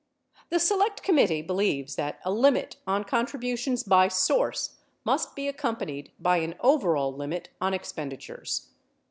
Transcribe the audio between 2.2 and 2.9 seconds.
a limit